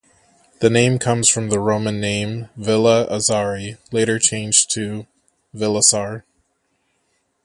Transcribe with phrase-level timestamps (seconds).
[0.61, 5.05] The name comes from the Roman name "Villa Azari", later changed to
[5.55, 6.23] "Vilassar".